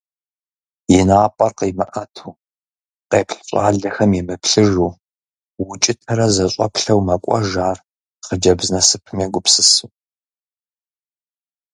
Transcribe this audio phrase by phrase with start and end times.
[0.97, 2.39] И напӏэр къимыӏэту,
[3.09, 4.91] къеплъ щӏалэхэми емыплъыжу,
[5.61, 7.77] укӏытэрэ зэщӏэплъэу мэкӏуэж ар
[8.25, 9.89] хъыджэбз насыпым егупсысу.